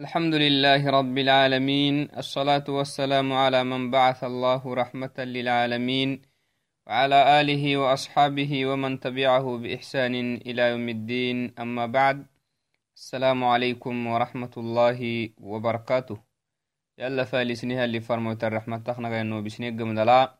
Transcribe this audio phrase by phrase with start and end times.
[0.00, 6.22] الحمد لله رب العالمين الصلاة والسلام على من بعث الله رحمة للعالمين
[6.86, 10.14] وعلى آله وأصحابه ومن تبعه بإحسان
[10.48, 11.54] إلى يوم الدين.
[11.58, 12.26] أما بعد
[12.96, 16.18] السلام عليكم ورحمة الله وبركاته.
[16.98, 20.38] يلا فالسنها اللي فرموت الرحمة تخنق إنه بسنيق مدلا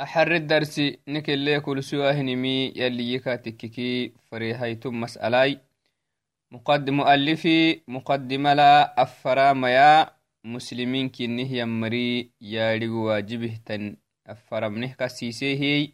[0.00, 5.65] أحر الدرس نكل ليكل سواهنمي يلي يكاتككي فريهيتم مسألاي.
[6.50, 10.10] مقدم مؤلفي مقدمة لا أفراميا
[10.44, 13.96] مسلمين كنه يمري ياري واجبه تن.
[14.26, 15.88] أفرمنه كسيسيه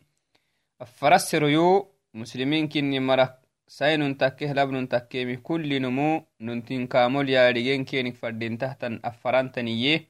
[0.81, 3.39] أفرسر يو مسلمين كني مرك
[3.69, 6.25] سين تكه لبن تكيمي كل نمو.
[6.41, 10.05] ننتين كامل ياريين كينك فردين تحتن أفران تنيه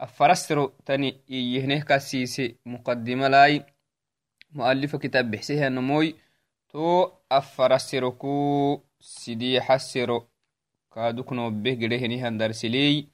[0.00, 2.56] أفرسر تني يهنه كسيسي.
[2.66, 3.64] مقدمة لاي
[4.52, 6.14] مؤلف كتاب بحسيه النموي
[6.68, 10.18] تو أفرسركو sidii xasiro
[10.94, 13.08] kaaduknobeh gedehenihan darsiley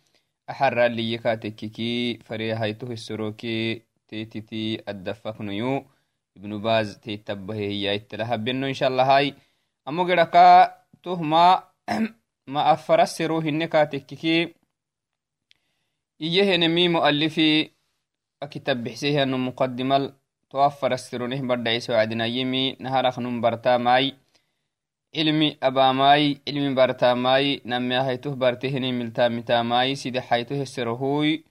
[0.46, 5.84] axaraliye katekkiki farehayto hisoroke tetiti addafaknoyo
[6.36, 9.34] ibnu baz teitabahehiyaitelahabeno inshalahai
[9.84, 10.44] amo gedaka
[11.02, 11.62] toh ma
[12.46, 14.54] ma afarasiro hine katekkiki
[16.26, 17.72] iyehenemi mualifi
[18.40, 20.12] akitabixsehano muqadimal
[20.50, 24.14] to afarasironeh badhaise wacdinayemi naharaknum bartamai
[25.14, 31.44] cilmi abamai cilmi bartamai name haytoh bartehene miltamitamai side hayto heserohui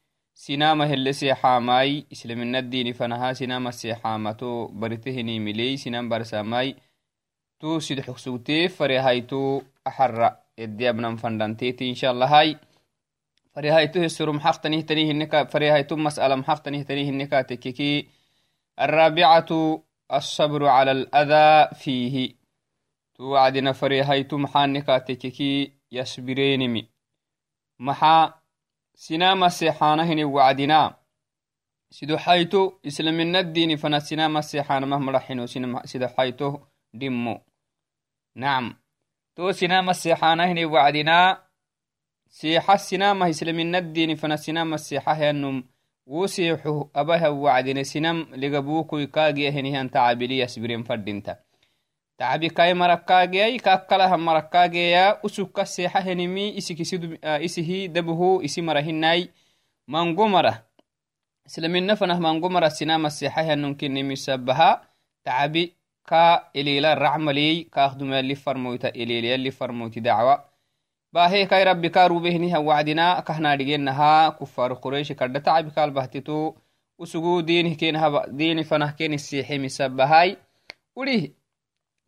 [0.44, 6.76] sinama hele seexamai islaminadini fanaha sinama seexamato baritehene milei sinan barsamai
[7.60, 9.42] to side xogsugte fare hayto
[9.90, 10.30] axara
[10.64, 12.50] ediabnan fandantete inshalahai
[13.54, 17.92] fare hayto hesero maxaqtanihtanihine fare hayto masala maxaqtanihtanihine tekeki
[18.80, 19.82] الرابعة
[20.14, 22.30] الصبر على الأذى فيه
[23.16, 26.90] tu wacdina farehaytu maxaanikatekeki yasbirenimi
[27.78, 28.34] maxa
[28.96, 30.96] sinamaseexanahini wacdina
[31.90, 35.48] sido hayto islaminadini fana sinamaseexanamah maraxino
[35.86, 37.42] sido hayto dhimmo
[38.36, 38.76] nacam
[39.36, 41.46] to sinamaseexanahini wacdina
[42.28, 45.64] seexa sinamah islaminadini fana sinamaseexahanum
[46.08, 50.84] wo seexo abaha wacdine sinam ligabukui tacabili yasbiren
[52.18, 59.30] fadinta tacbikai marakkageai kakkalaha marakkageya usukka seexa henimi isihi dabuhu isi marahinai
[59.88, 60.64] mango mara.
[61.46, 64.82] Islamina fanah mango mara sinama seexa hanunkinimisabaha
[65.24, 70.46] tacbi ka elila racmaley kaakdumali farmoyta eleliyali farmoyti dacwa
[71.14, 76.56] bahe kai rabbi ka rubehniha wacdina kahnadhigenaha kufaru quraishi kadha tacbi kalbahtito
[76.98, 80.38] usugu dini fanah keni seexe misabahai
[80.96, 81.32] urih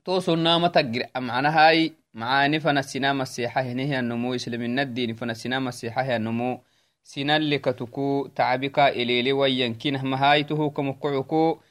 [0.07, 6.63] tosonnama taggir macnahai macaani fana sinama seexahinehianomo islaminadini fana sinama seexahianomo
[7.03, 11.63] sinalekatuku tacbika elele wayyankinah mahai tohukamukocuko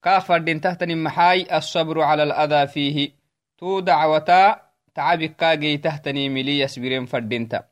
[0.00, 3.14] kaa fadintahtani maxai asabru cala aladaa fiihi
[3.58, 4.60] to dacwata
[4.94, 7.64] tacbikaageitahtani mili yasbiren fadinta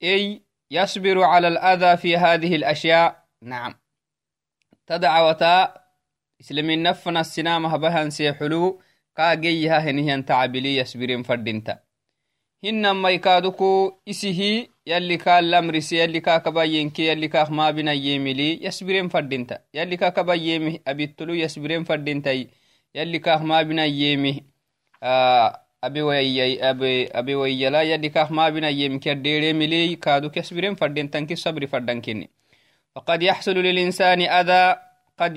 [0.00, 0.38] ey
[0.70, 3.74] yasbiru cala aladaa fi hadihi alashyaa nacam
[4.86, 5.52] ta dacwata
[6.38, 8.82] islaminafana sinamahabahan seexulu
[9.18, 11.74] kaageyaha henihian tacabili yasbiren fadinta
[12.62, 13.70] hinamai kaaduku
[14.12, 20.80] isihi yalli kaa lamrise yalli kaa kabayenke yalli kaak maabinayemili yasbiren fadinta yalli kaa kabayemi
[20.92, 22.48] abittulu yasbiren fadintai
[22.94, 24.32] yalli kaak maabinayemi
[27.20, 31.68] abewayyala yalli kaak maabinayemi kadderemili kaaduk yasbiren fadintanki sabri
[32.98, 34.64] فقد يحصل للإنسان أذى
[35.18, 35.34] قد,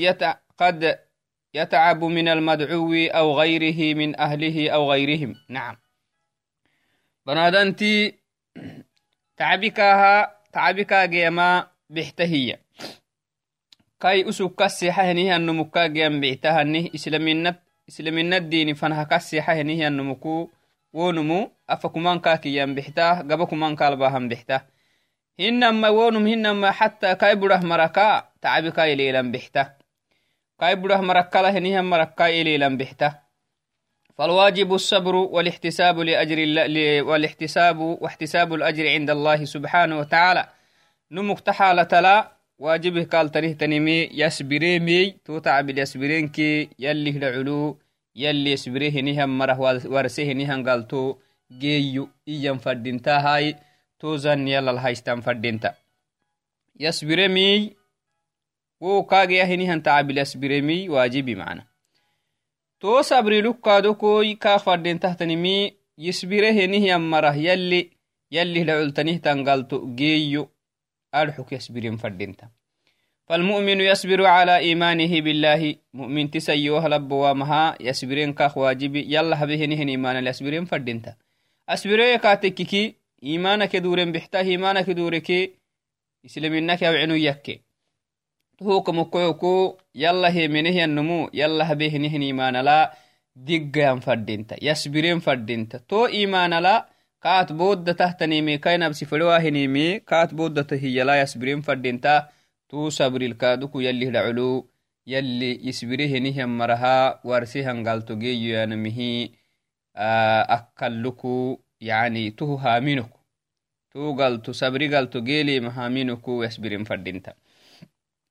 [0.57, 0.99] قد
[1.53, 5.35] يتعب من المدعو أو غيره من أهله أو غيرهم.
[5.49, 5.77] نعم.
[7.25, 8.13] بنادنتي
[9.37, 12.61] تعبكاها تعبكا جيما بحتهية.
[14.01, 17.55] كاي أسوك كسيحة هنيه النمكا جيم بعتها نه إسلامنا
[17.89, 20.49] إسلامنا الدين فنها كسيحة هنيه النمكو
[20.93, 24.61] ونمو أفكمان كاكي يم بحتاه قبكمان كالباهم بحتاه
[25.39, 29.80] هنما ونم هنما حتى كاي بره مركا تعبكا يليلا بحتاه
[30.61, 33.13] كاي بره مركلا هنيها مركا إليلا بحته
[34.17, 40.43] فالواجب الصبر والاحتساب لأجر الله والاحتساب واحتساب الأجر عند الله سبحانه وتعالى.
[41.11, 47.77] نمك تحالة لا واجبه قال تريه تنمي يسبريمي توتع باليسبرين كي يلي العلو
[48.15, 51.17] يلي يسبريه نهم مره ورسيه نهم قالتو
[51.51, 53.55] جيو إيام فردينتا هاي
[53.99, 55.73] توزن يلا الهايستان فردينتا.
[56.79, 57.80] يسبريمي
[58.81, 61.63] wo kage ahinihan tacabilasbiremi wajibi mana
[62.79, 65.55] to sabri lukkadokoy kaa fadentahtanimi
[65.97, 67.81] yisbire henihyan marah yalli
[68.31, 70.49] يلي لعلتنه تنقلت جيو
[71.15, 72.47] أرحك يسبرين فردينتا
[73.27, 75.75] فالمؤمن يصبر على إيمانه بالله.
[75.93, 79.01] مؤمن تسيوه لبوامها يسبرين كاخ واجبي.
[79.13, 81.15] يلا هبهنهن إيمان الأسبرين فردينتا
[81.69, 85.51] أسبرين كاتككي إيمانك دورين بحتاه إيمانك دورك
[86.25, 87.61] إسلامينك يوعنو يكي.
[88.61, 92.93] هوك مكوكو يلا هي منه النمو يلا هبهنهن إيمان لا
[93.35, 96.85] دقيان فردينتا يسبرين فردينتا تو إيمان لا
[97.21, 102.29] كات بود تهتنيمي كاين بسي فلواهنيمي كات بود تهي لا يسبرين فردينتا
[102.69, 104.69] تو صبر الكادوكو يلي لعلو
[105.07, 108.15] يلي يسبريه نهم مرها ورسيها قالتو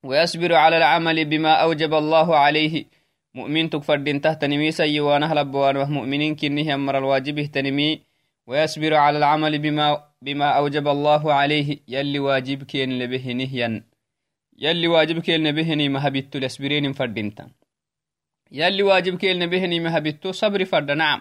[0.05, 2.85] ويصبر على العمل بما أوجب الله عليه.
[3.35, 5.39] مؤمن تكفردين تحت نمي سيوان أهل
[5.97, 8.01] مؤمنين كنه أمر الواجب تنمي
[8.47, 11.79] ويصبر على العمل بما بما أوجب الله عليه.
[11.89, 13.85] يلي واجب كين لبه نهيا.
[14.59, 17.51] يلي واجب كين نبهني مهبتو لسبرين فردينتا
[18.53, 21.21] يلي واجب كين نبهني مهبتو صبر فرد نعم.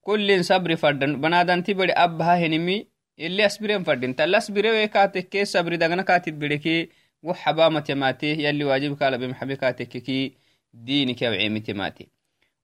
[0.00, 2.86] كل صبر فرد بنادان تبري أبها هنمي.
[3.18, 4.86] اللي أسبرين فردينتا لا أسبرين
[5.32, 6.88] كي صبر دغنا كاتب بريكي
[7.26, 10.34] وحبامة ماتي يلي واجب كالا بمحبكاتك كي
[10.74, 12.08] دينك وعيمتي ماتي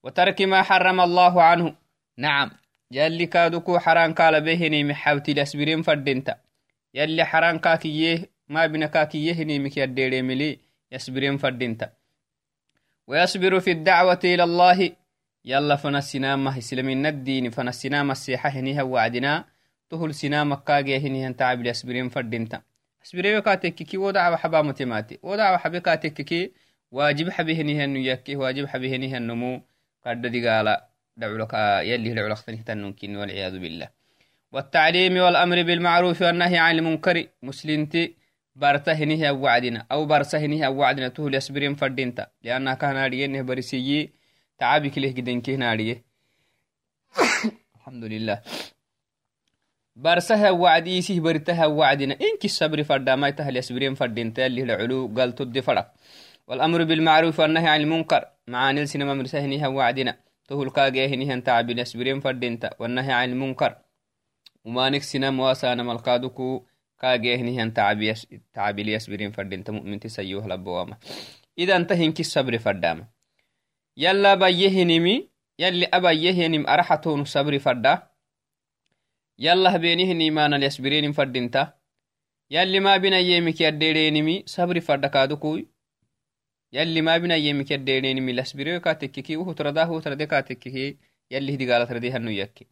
[0.02, 1.74] وترك ما حرم الله عنه.
[2.16, 2.50] نعم
[2.90, 6.34] يلي كادوكو حران كالا بهني محاوتي لأسبرين فردينتا.
[6.94, 10.58] يلي حران كاكيه ما بنا كاكيه هني مكي الديري ملي
[10.92, 11.92] يسبرين فردينتا.
[13.06, 14.90] ويصبر في الدعوة إلى الله.
[15.44, 19.44] يلا فنسينام سلمين الدين فنسينام السيحة هنيها وعدنا.
[19.90, 22.62] تهل سينام كاجي هنيها تعب لأسبرين فردينتا.
[23.02, 26.52] Asbireyo katekkiki wo dacwa xabamotemate wo dacwa xabe katekkiki
[26.92, 29.62] waajib xabehenihannu yakke waajib xabehenihannomu
[30.04, 33.88] kaddadigala يلي لعلقتنه تنكين والعياذ بالله
[34.52, 38.14] والتعليم والأمر بالمعروف والنهي عن المنكر مسلمتي
[38.56, 44.10] برتهنه وعدنا أو برسهنه وعدنا تهل يسبرين فردينتا لأنها كان ناريه برسيي
[44.58, 46.04] تعابك له جدن كه ناريه
[47.76, 48.42] الحمد لله
[49.96, 55.94] barsaha wacdiisih baritaha wacdina inki sabri fardamaitah lyasbiren fardinta yalih laculu galtodde fadak
[56.48, 58.24] والأمر بالمعروف والنهي عن المنكر.
[58.48, 60.16] مع نلسنا ممرسهنها وعدنا
[60.48, 63.76] تهل كاجهنها تعب يسبرين فردينتا والنهي عن المنكر.
[64.64, 66.66] وما نكسنا مواسانا ملقادكو.
[66.98, 68.14] كاجهنها تعب
[68.52, 70.96] تعب يسبرين فردينتا مؤمن تسيوه لبواما.
[71.58, 73.04] إذا انتهن كي الصبر فرداما.
[73.96, 75.28] يلا بيهنمي.
[75.58, 78.02] يلي أبا يهنم أرحتون صبر فردا.
[79.46, 81.62] Yallah benihin imanan yasbirenin fadinta
[82.56, 85.60] yalli ma binayemiki adderenimi sabri fadda kadukuy
[86.76, 90.84] yalli ma binayemiki adderenimi lasbireo katekkiki uhutrada hutrade katekkiki
[91.34, 92.66] yalli hidigalatrade hanu yakke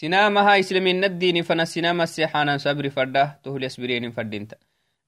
[0.00, 4.56] sinamaha islaminadini fana sinama sexanan sabri fadda tohul yasbirenin fadinta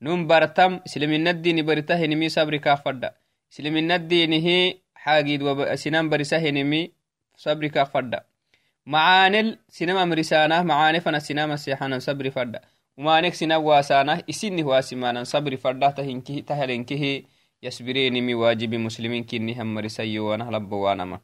[0.00, 3.10] num bartam islaminadini barita henimi sabri ka fadda
[3.52, 4.56] islaminadinihi
[5.04, 5.42] xagid
[5.82, 6.82] sinan barisa henimi
[7.44, 8.18] sabri ka fadda
[8.86, 12.60] macaanel sinama mrisaanah macaane fana sinama seexanan sabri fadha
[12.96, 15.94] umanek sina waasaanah isinih waasimanan sabri fadhah
[16.46, 17.26] tahalenkihi
[17.62, 21.20] yasbirenimi waajibi muslimin kini hammarisayowanah labbowaanama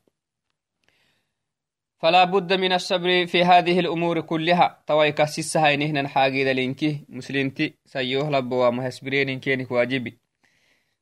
[2.01, 8.31] فلا بد من الصبر في هذه الأمور كلها تويك سيسها إنهن حاجد لينكي مسلمتي سيوه
[8.31, 10.19] لبوا مهسبرين كينك واجبي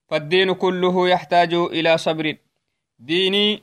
[0.08, 2.36] فالدين كله يحتاج إلى صبر
[2.98, 3.62] ديني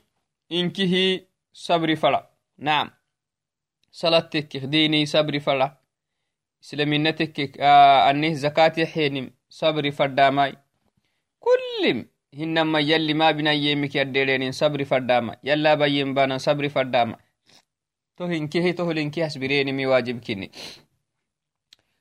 [0.51, 1.19] إنكه
[1.53, 2.91] صبر فلا نعم.
[3.91, 5.81] صلاة تكك ديني صبري فلا
[6.63, 10.55] إسلامينا تكك آه أنه زكاة حينم صبري فرداماي.
[11.39, 17.17] كل هنما يلي ما بنا يمك يدرين صبري فرداما يلا بيين بانا صبري فرداما
[18.17, 20.51] تهين كيه تهلين كيه سبرين مي واجب كني.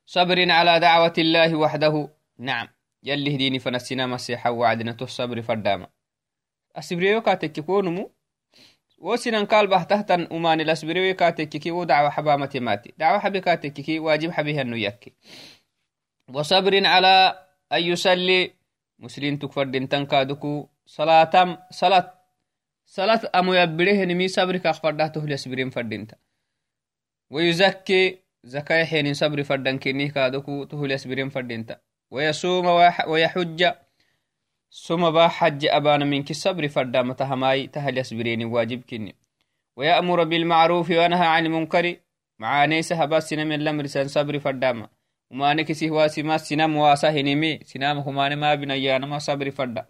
[0.06, 2.14] صبر على دعوة الله وحده.
[2.38, 2.68] نعم.
[3.02, 5.88] يلي هديني فنسينا مسيحا وعدنا تو صبري فرداما
[6.76, 8.13] أسبريو كاتك كونمو؟
[8.98, 15.12] Wosinan kalbahtahtan umani lasbirewe katekkiki wo dacwa xabamate mati dacwa xabe katekkiki waajib xabihanu yakke
[16.28, 17.36] wasabrin cala
[17.70, 18.54] an yusalli
[18.98, 22.14] muslintuk fadintan kaduku salatam salat
[22.84, 26.16] salat amoyabbirehenimi sabrikak faddah tohlasbirin fadinta
[27.30, 33.83] wayuzakki zakaya xenin sabri faddankinih kaduku tohlasbirin fadinta wayasuma wayaxujja
[35.12, 39.14] ba xaji abana minki sabri fadama tahamai tahal yasbireni wajib kini
[39.76, 41.96] ويأمر بالمعروف وينهى عن المنكر.
[42.38, 44.88] معانيس هبا سنم اللمرسان صبر فداما
[45.30, 47.60] وما نكسي هو سما سنم واسا هنمي.
[47.64, 49.86] سنام همان ما بنيانا ما صبر فدا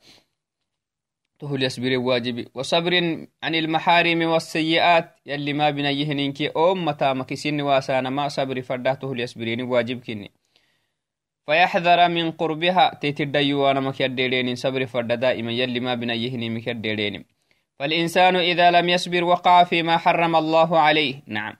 [1.38, 2.48] تهل يسبر واجبي.
[2.54, 2.94] وصبر
[3.42, 5.20] عن المحارم والسيئات.
[5.26, 10.30] يلي ما بنيهنينك أم متى مكسين واسانا ما صبر فرده تهل يسبرين واجب كني.
[11.46, 12.94] فيحذر من قربها.
[13.00, 15.52] تيتديوانا مكيديرين صبر فرد دائما.
[15.52, 17.24] يلي ما بنيهني مكيديرين
[17.78, 21.22] فالإنسان إذا لم يصبر وقع فيما حرم الله عليه.
[21.26, 21.56] نعم.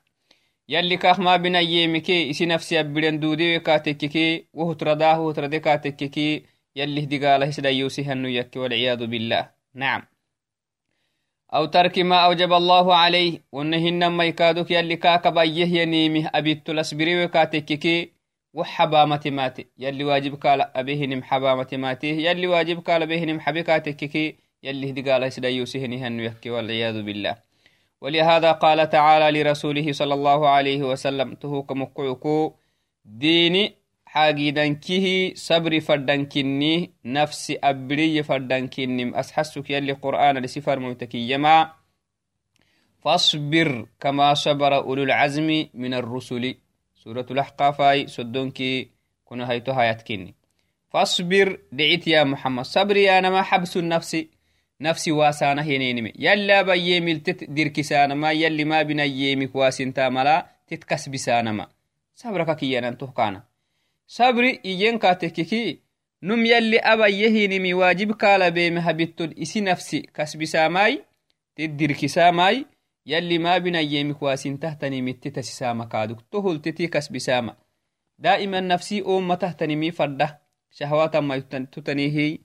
[0.69, 4.47] يلي كاخ ما بنيمكي إسي نفسي أبدن دودي كاتككي.
[4.55, 6.43] وهترداه وهتردي كاتككي.
[6.76, 8.59] يلي هدي قاله سدا يوسي هنو يكي.
[8.59, 9.50] والعياذ بالله.
[9.75, 10.03] نعم.
[11.55, 13.41] أو ترك ما أوجب الله عليه.
[13.53, 14.71] ونهن ما يكادوك.
[14.71, 16.31] يلي كاك بأيه ينيمه.
[16.35, 18.13] أبيت الأسبري وكاتككي
[18.55, 25.11] وحبامة ماتي يلي واجب قال أبيهنم حبامة ماتي يلي واجب قال أبيهنم حبكاتككي يلي هدي
[25.11, 27.35] قال سدا يوسي هنو يكي والعياذ بالله.
[28.01, 32.55] ولهذا قال تعالى لرسوله صلى الله عليه وسلم تهوك مقعكو
[33.05, 33.75] ديني
[34.07, 41.73] حاجدنكه صبر فردنكني نفسي أبري فردنكني أسحسك يلي قرآن لسفر ممتكيما
[43.03, 46.55] فاصبر كما صبر أولو العزم من الرسل.
[47.05, 48.89] سورة الأحقاف سدونك
[49.25, 50.35] كنا هيتو هايتكني
[50.91, 52.65] فاصبر دعيت يا محمد.
[52.65, 54.25] صبري أنا ما حبس النفس.
[54.81, 56.13] نفسي واسانا هينينمي.
[56.19, 61.67] يلا بيميل تديركسانا ما يلي ما بنا يميك واسنتا ملا تتكسبسانا ما.
[62.15, 63.43] صبرك كيانا تهكانا
[64.07, 65.81] sabri iyyen kaatekkiki
[66.23, 66.79] num yalli
[73.07, 76.89] abayyehinimi waajib kaala beeme habittol isi nafsi kasbisaamai tiddirkisaamai yalli maabinayyemik waasintahtaniimitti tasisaama kaaduk tohultiti
[76.89, 77.57] kasbisaama
[78.19, 82.41] daa'iman nafsii oomma tahtanimi fadda shahwaatamaytutanihi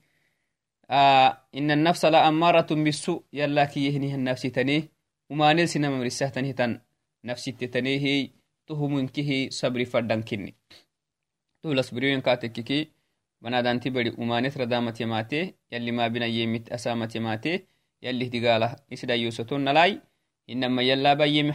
[1.52, 4.88] ina النفس لأمارة بالسوء يلا كي يهنيه النفس تنيه
[5.30, 6.80] وما نلسي نمم رساه تن
[7.24, 8.28] نفسي تتنيه
[8.66, 10.54] تهمنكه صبر فردن كني
[11.62, 12.90] tulasbiriyoyin katekkiki
[13.42, 17.66] banadanti bari umanet radamat yamate yalli mabina yemit asamat yamate
[18.02, 20.09] yalli hdigala isdayusaton nalai inama yallaba yemi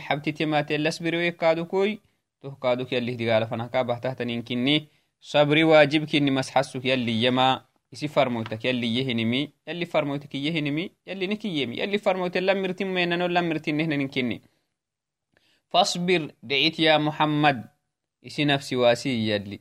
[0.08, 1.98] xabtit yamate lasbiriyoye kadukoy
[2.42, 9.54] toh kaduk yalli hdigala fanaka bahtahtaninkinni sabri wajibkinni masxasuk yalli yama isi farmoytak yalli yehinimi
[9.68, 14.42] yalli farmoytak yehinimi yalli nikiyemi yalli farmoyte lamirtin menano lamirtin nehnaninkinni
[15.75, 17.64] فاصبر دعيت يا محمد
[18.24, 19.60] isi nafsi wasi yalli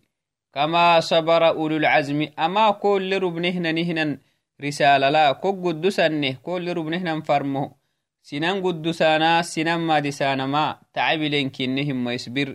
[0.54, 4.18] كما صبر أولو العزم أما كل ربنهن نهنا
[4.62, 7.83] رسالة لا كو قدسنه كل ربنهن فرمه
[8.28, 10.64] سنان قدسانا سنان ما دسانا ما
[10.94, 12.48] تعبلين كنهم ما يصبر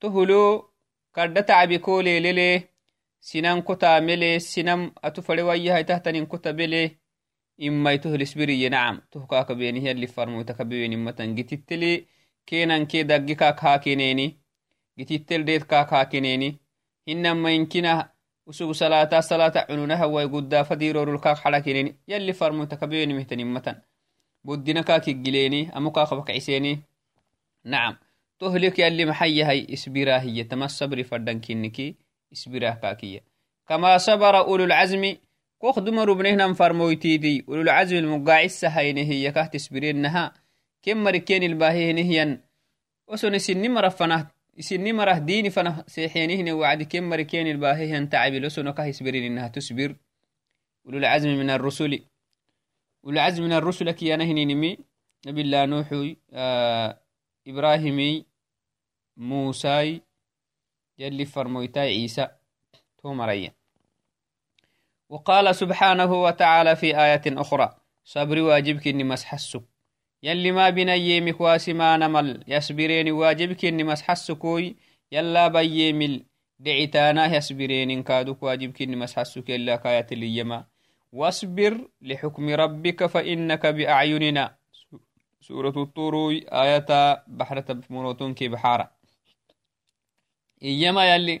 [0.00, 0.42] تهلو
[1.14, 2.52] كرد تعبي كولي للي
[3.20, 6.84] سنان كتا ملي سنان أتفري ويها تهتنين كتا بلي
[7.66, 9.00] إما يتهل سبري نعم.
[9.12, 12.06] تهكاك بيني اللي فرمو تكبيني متن جتتلي
[12.46, 14.40] كينان كي دقيقاك هاكينيني.
[14.98, 16.60] جتتل ديت كاك هاكينيني.
[17.06, 18.10] inama inkina
[18.46, 23.76] usug salata salata cununahawai gudda fadirorulkaak xadhakineni yalli farmutakabeenimihtanimatan
[24.44, 26.72] bodina kaakiggileeni amo kaakabakciseni
[27.64, 27.96] nacam
[28.38, 31.96] tohlik yalli maxay yahay isbirahiya tama sabri fadhankiniki
[32.30, 33.20] isbirah kaakiya
[33.68, 35.20] kama sabara ululcazmi
[35.58, 40.32] kokduma rubnehnan farmoytidi ululcazmi lmugaacisa haynehiya kahti isbirenaha
[40.80, 42.38] ken mariken ilbaahihinihiyan
[43.06, 48.84] osone sinni marafanah isini marah dini fana seexenihne wacdi ken mari ken ilbaahehan tacabilosono ka
[48.84, 49.94] hisberin inaha tusbir
[50.84, 52.04] ululcazmi min arusuli
[53.02, 54.78] ululcazmi min arusula kiyanahininimi
[55.24, 56.16] nabilah nuxuy
[57.44, 58.24] ibrahimiy
[59.16, 60.02] musai
[60.98, 62.24] yalli farmoytai ciisa
[63.02, 63.52] to maraya
[65.10, 69.62] وقال سبحانه وتعالى في آية أخرى صبر واجبك مسحسك
[70.22, 74.76] يلي ما بنا يمك واسما نمل يسبرين واجبك إني مسحسكوي
[75.12, 76.24] يلا بيمل
[76.58, 80.64] دعيتانا يسبرين كادوك واجبك إني مسحسك إلا كاية اليما
[81.12, 84.54] واصبر لحكم ربك فإنك بأعيننا.
[85.40, 86.90] سورة الطروي آية
[87.26, 88.90] بحرة منوتون كي بحارة.
[90.62, 91.40] إيما يلي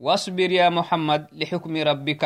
[0.00, 2.22] واصبر يا محمد لحكم ربك.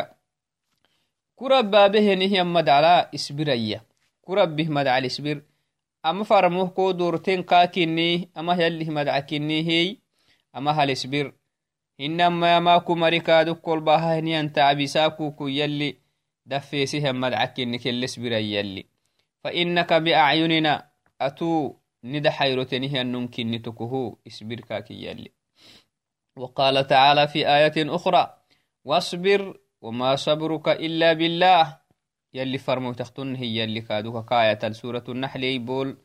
[1.36, 3.84] كرب به نهي مد على اسبرية
[4.22, 5.42] كرب به مد على اسبر
[6.02, 9.98] ama farmuh ko dorten kakini ama yallih madcakinihiy
[10.52, 11.32] ama halisbir
[11.98, 14.54] hinamaamaku marikaadu kolbahahniyan
[16.48, 18.86] tacbisakuku yalli dafeesihan madcakini kellesbiran yalli
[19.42, 20.82] fainaka biacyunina
[21.18, 25.32] atuu nida xayrotenihiannunkinni tukuhu isbir kaki yalli
[26.38, 28.36] وقال تعالى في آية أخرى
[28.84, 31.78] واصبر وما صبرك إلا بالله.
[32.34, 35.98] يلي فرمو تختن هي يلي كادوكا كآية سورة النحل بول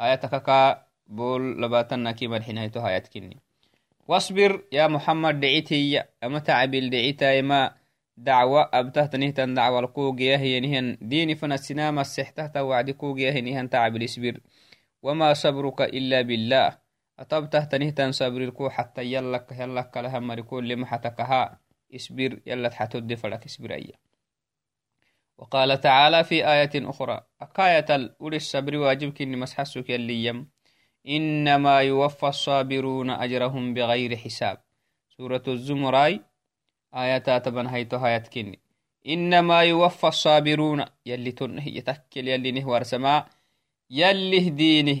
[0.00, 3.36] آية كاكا بول لباتنا كي مدحنا آيات كني.
[4.08, 7.74] واصبر يا محمد دعيت هي أما تعبل دعيتا ما
[8.20, 14.40] دعوة أبتهتنهتن دعوة القوقية هي نهن ديني فنسنا مسحتهتا وعد قوقية نهن تعب الإسبير.
[15.02, 16.78] وما صبرك إلا بالله.
[17.18, 21.60] أطبتهتنهتن صبر الكو حتى يلك يلك لها مريكون لما حتكها
[21.94, 23.92] إسبير يلا تحتد فلك إسبير أيه
[25.38, 30.48] وقال تعالى في آية أخرى أكاية الأولي الصبر واجب كني مسحسك يليم
[31.08, 34.58] إنما يوفى الصابرون أجرهم بغير حساب.
[35.16, 36.29] سورة الزمراء
[36.94, 38.58] آية تبن هيتو هايت كني
[39.06, 40.84] إنما يوفى الصابرون.
[41.06, 43.26] يلي تنه يتكل يلي نهوار سما
[43.90, 44.98] يلي دينه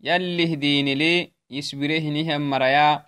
[0.00, 1.32] يلي ديني لي.
[1.50, 3.06] يسبره نهم مريا.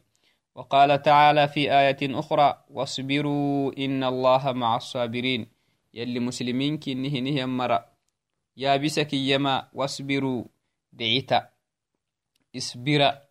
[0.55, 5.47] وقال تعالى في آية أخرى واصبروا إن الله مع الصابرين.
[5.95, 7.89] يلي مسلمين كنه نهم مرأ
[8.57, 10.45] يا بسك يما واصبروا
[10.93, 11.49] دعيتا.
[12.57, 13.23] اصبرا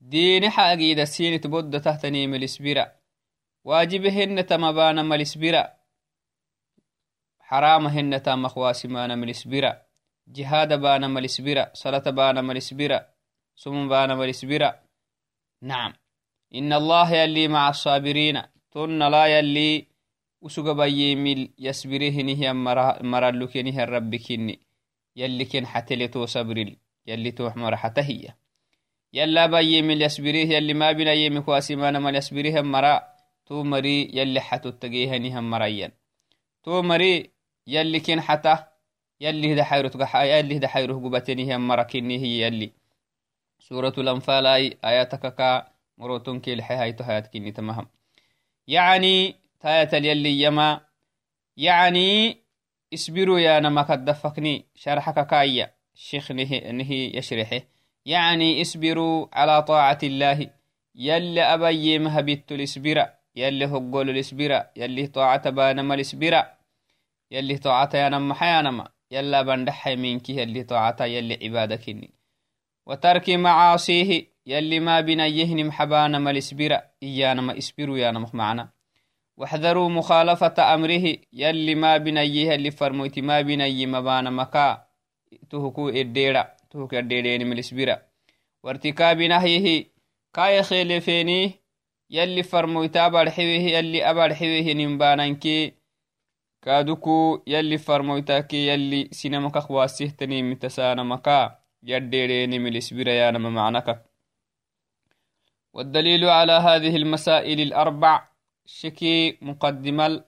[0.00, 2.92] دين حاجي دسين تبود تحتني ملسبرا
[3.64, 5.68] واجب هن تمبانا ملسبرا
[7.40, 9.82] حرام هن تام خواسمان ملسبرا
[10.28, 13.06] جهاد بانا ملسبرا صلاة بانا ملسبرا
[13.56, 14.80] سم بانا ملسبرا
[15.62, 15.92] نعم.
[16.54, 18.42] إن الله يلي مع الصابرين.
[18.72, 19.86] تن لا يلي
[20.42, 22.52] وسوق بيميل يسبره نهي
[23.02, 24.60] مرلك نهي الرب كني
[25.16, 28.34] يلي كن حتلتو صبرل يلي تو مرحته هي.
[29.12, 33.02] يلا باي من يسبريه يلي ما بنا يمي كواسي ما نما يسبريه مرا.
[33.46, 35.92] تو مري يلي حتو تجيه نهم مريا
[36.62, 36.82] تو
[45.98, 47.54] مري يلي كين حتى يلي هدا حيرو تقح يلي هدا حيرو قبتني هم مركني هي
[47.54, 47.86] يلي سورة الأنفال أي آياتك كا مروتون كي لحي هاي تهايات كيني تمهم
[48.66, 50.80] يعني تاية يلي يما
[51.56, 52.38] يعني
[52.94, 57.60] اسبروا يا نما كدفكني شرحك كايا شيخ نهي, نهي يشرحه
[74.46, 78.68] يلي الاسبرة الاسبرة الاسبرة ما بنا يهنم حبانما الاسبرة إيانما اسبروا يانما معنا.
[79.36, 84.86] واحذروا مخالفة أمره يلي ما بنا يهلي فرموتي ما بنا يمبانا مكا.
[85.50, 88.02] تهكو الديرة توك الديدين من الاسبرا
[88.62, 89.86] وارتكاب نهيه
[90.32, 91.52] كاي خيلفيني
[92.10, 95.72] يلي فرمويتا بارحويه يلي أبارحويه نمبانانكي
[96.62, 101.58] كادوكو يلي فرمويتاكي يلي سينمك خواسيهتني متسانا مكا.
[101.82, 104.13] يديرين من الاسبرا يا نما معنك
[105.74, 108.28] والدليل على هذه المسائل الأربع
[108.66, 110.24] شكي مقدمة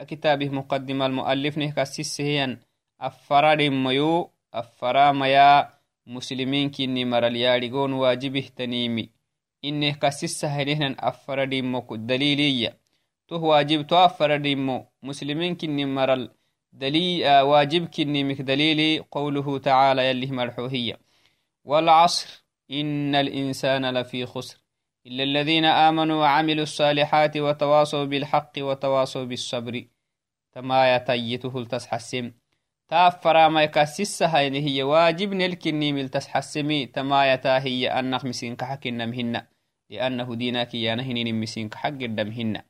[0.00, 2.58] كتابه مقدمة المؤلف نهكاسيس هي
[3.00, 5.70] أفراد ميو أفرا ميا
[6.06, 9.10] مسلمين كني مرل ياريغون واجبه تنيمي.
[9.64, 12.78] إنه كسيس هنهن أفر ديمو دليلية.
[13.28, 16.30] تو واجب تو أفر ديمو مسلمين كني مرل
[16.72, 21.00] دليل آه واجب كني مك دليلي قوله تعالى يليه مرحوهية
[21.64, 24.69] والعصر إن الإنسان لفي خسر.
[25.06, 29.84] إلا الذين آمنوا وعملوا الصالحات وتواصوا بالحق وتواصوا بالصبر.
[30.52, 32.32] تما يتيته التسحسم
[32.88, 39.46] تأفرا يكاسس هايني هي واجب نلكني ملتس حسمي تمايتا هي أنك مسين كحكنا مهنا
[39.90, 42.62] لأنه دينك يا نهنين مسين كحق دمهن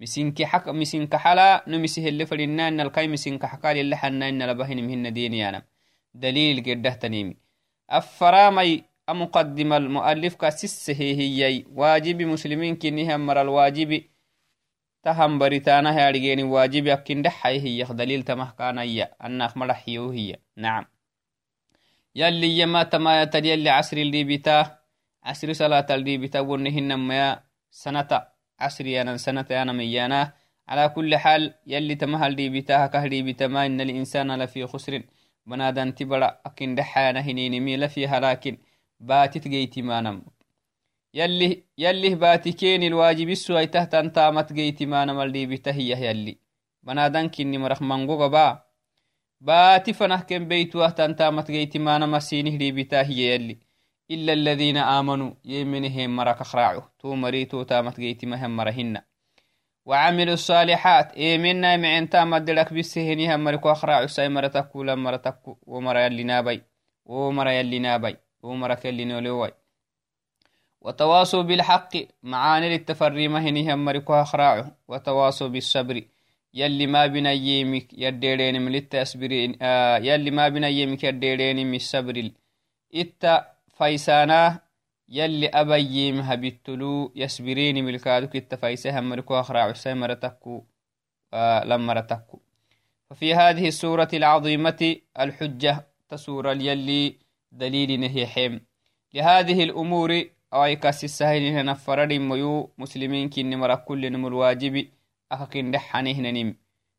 [0.00, 4.84] مسين كحق مسين كحلا نمسيه اللي فرنا إن الكاي مسين كحقال اللي حنا إن لبهن
[4.86, 5.62] مهن ديني أنا
[6.14, 7.36] دليل قده تنيمي
[7.90, 14.04] أفرامي أمقدم المؤلف كاسس هي هي واجب مسلمين كنها مر الواجب.
[15.02, 17.84] تهم بريتانا هارجين واجب يكين دحي هي.
[17.84, 20.36] دليل تمه كان هي أنك مرحيو هي.
[20.56, 20.86] نعم.
[22.14, 24.78] يلي يما تما يتل يلي عصر اللي بتا
[25.24, 27.40] عصر صلاة اللي بتا ونهن ما
[27.70, 28.08] سنة.
[28.60, 30.32] عصر يانا سنة يانا ميانا
[30.68, 35.02] على كل حال يلي تمها اللي بتا كهلي ما إن الإنسان لفي خسر.
[35.46, 36.40] بنادان تبرا.
[36.46, 38.40] أكين دحانا هنيني ميلا فيها.
[39.00, 40.22] لكن باتت جيتي ما نم
[41.14, 46.44] يلي يلي باتي كين الواجب السوي تهتن تامت جيتي ما نمال دي بتهيه يلي
[46.84, 48.68] banadan kinni marak mangogaba
[49.40, 53.54] baati fanah ken beytuah tantamat geytimanama sinih dhibita hiye yalli
[54.36, 59.02] alladina aamanuu yemenehen mara kakraacu to mari to tamat geytimahen mara hinna
[59.86, 66.62] وعملوا الصالحات إيمنا معن مدلك بسهنها مركو أخراع ساي مرتكو لمرتكو ومرا يلي نابي
[67.04, 69.50] ومرا يلي نابي ومرا كلي نولوي
[70.80, 76.02] وتواصوا بالحق معاني للتفريمة هنها مركو أخراع وتواصوا بالصبر.
[76.54, 82.30] يلي ما بنا يمك يديرين من التأسبرين آه يلي ما بنا يمك يديرين من الصبر
[82.94, 83.34] إتا
[83.76, 84.60] فايسانا
[85.08, 90.64] يلي أبيم هبتلو يسبريني ملكادك التفايسها مركو أخرع عسي مرتكو
[91.34, 92.38] آه لما رتكو
[93.10, 97.16] ففي هذه السورة العظيمة الحجة تسور يلي
[97.54, 98.60] دليل نهي حيم.
[99.14, 100.10] لهذه الأمور
[100.54, 104.88] أو كاس السهل نفرد ميو مسلمين كن مرا كل نم الواجب
[105.32, 106.56] أخكن دحانه نم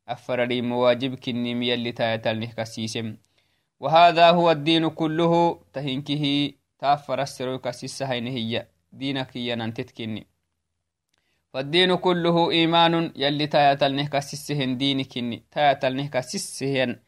[0.07, 3.17] أفرد مواجب كنم يلي تايتل نهكسيسم
[3.79, 10.27] وهذا هو الدين كله تهنكه تافرسروك سيسهين هي دينك هي ننتتكني
[11.53, 16.99] فالدين كله إيمان يلي تايتلنه كسيسهن دينكني تايتلنه كسيسهن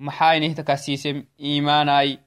[0.00, 2.18] محاينه تكسيسم إيماناي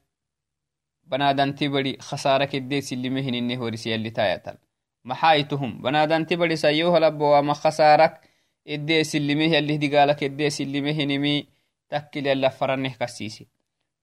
[1.03, 4.58] بنادان تبري خسارة كديس اللي مهن إنه ورس يلي تايتل.
[5.05, 8.21] محايتهم بنادان تبري سيوه لبوا وما خسارك
[8.67, 11.47] الديس اللي مه يلي دقالك الديس اللي مهن مي
[11.89, 13.47] تكل يلا فرنه كسيسي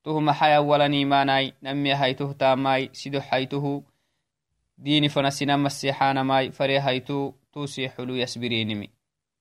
[0.07, 3.83] tuhuma haya walan imanai nami haytuh tamai sido haytuhu
[4.79, 8.87] dini fana sina masexanamai fare haytu tusi xulu yasbirinimi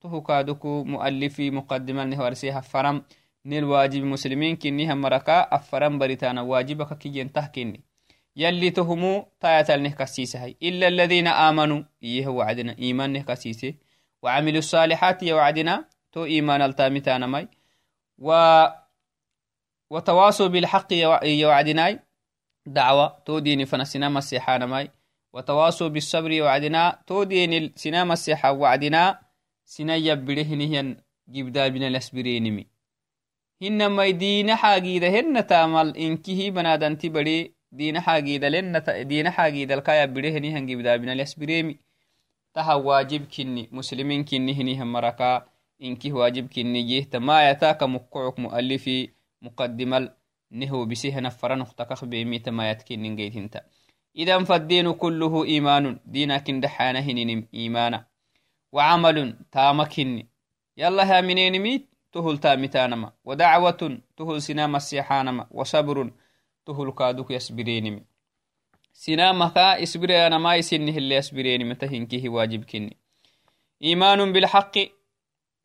[0.01, 3.05] tuhu kaduku mualifi muqadimalnih warseha faram
[3.45, 7.79] nil wajibi muslimin kiniha maraka afaran baritana wajibaka kiyentah kini
[8.37, 13.73] يلي تهمو تايتل نهكسيسه إلا الذين آمنوا إيه وعدنا إيمان نهكسيسه
[14.21, 17.47] وعملوا الصالحات يوعدنا تو إيمان التامتان ماي.
[18.19, 18.29] و
[19.89, 21.99] وتواصوا بالحق يوعدناي
[22.65, 23.07] دعوة.
[23.25, 24.91] توديني فنسنا مسيحانا ماي.
[25.33, 29.19] وتواصوا بالصبر يوعدنا توديني سنا مسيحا وعدنا
[29.65, 32.67] سنا يبرهنهن جبدا بنا الاسبرينمي
[38.49, 41.79] لن دين حاجيدة الكايا برهنهن جبدا بنا الاسبريمي
[42.53, 45.45] تها واجب كني مسلمين كني هنيهم مركا.
[45.83, 49.09] إنكه واجب كني جيه ما يتاك مقعك مؤلفي
[49.41, 50.11] مقدمل
[50.51, 53.61] نهو بسيه نفر نختكخ بيميت ما يتكين هنتا
[54.15, 55.99] إذا فالدين كله إيمان.
[56.05, 58.05] دينك دحانه ننم إيمانا.
[58.71, 60.27] وعمل تامكن
[60.77, 66.11] يلا ها منين ميت تهل تامتانما ودعوة تهل سنام السيحانما وصبر
[66.65, 68.03] تهل كادوك يسبرينمي.
[68.93, 72.97] سنامك اسبري أنا ما يسنه اللي يسبريني متهنكيه واجب كني.
[73.83, 74.77] إيمان بالحق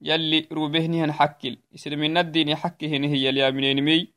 [0.01, 1.59] يلي روبهني هن حكل.
[1.75, 4.09] إسلام الدين حكه هي اليامنين مي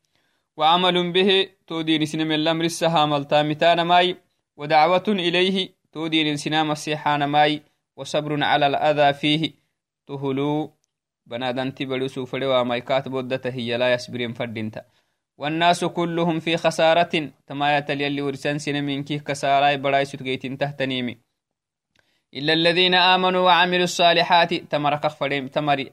[0.57, 4.17] وعمل به تودين سنم الأمر السهام التامتان ماي
[4.57, 7.63] ودعوة إليه تودين سنام السيحان ماي
[7.95, 9.53] وصبر على الأذى فيه
[10.07, 10.73] تهلو
[11.25, 14.85] بنادن تبلو سوفر وماي كاتب ودته هي لا يسبرين فردينتا.
[15.37, 21.17] والناس كلهم في خسارة تما يتلي ورسان سنمين كيه كساراي براي ستغيتين تحتنيمي
[22.33, 25.91] إلا الذين آمنوا وعملوا الصالحات تمر كفرين تمري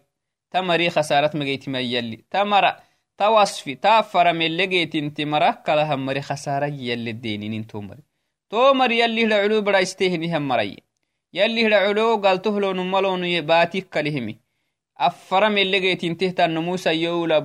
[0.51, 2.25] تمري خسارة مجيت ما يلي.
[2.31, 2.75] تمر
[3.19, 8.03] توصفي تافر من لقيت انت مرك لها مري خسارة يلي الدينين انتو مري.
[8.51, 10.77] تو مري يلي العلو برا يستهني هم مري.
[11.33, 14.39] يلي العلو قال تهلو نمالون باتيك كلهمي.
[15.01, 15.71] من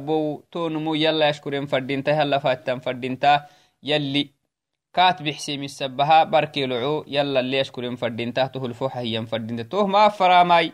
[0.06, 3.20] بو تو نمو يلا يشكرين فردين تهلا فاتن فردين
[3.84, 4.30] يلي
[4.94, 10.10] كات بحسي مسبها بركي لعو يلا اللي يشكرين فردين تحته الفوحة هي فردين توه ما
[10.10, 10.74] فراماي